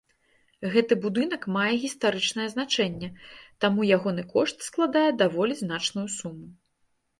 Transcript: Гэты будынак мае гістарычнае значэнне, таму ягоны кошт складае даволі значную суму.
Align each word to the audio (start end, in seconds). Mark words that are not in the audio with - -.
Гэты 0.75 0.93
будынак 1.03 1.43
мае 1.57 1.73
гістарычнае 1.83 2.47
значэнне, 2.55 3.09
таму 3.67 3.87
ягоны 3.99 4.27
кошт 4.33 4.57
складае 4.71 5.07
даволі 5.23 5.53
значную 5.63 6.07
суму. 6.19 6.47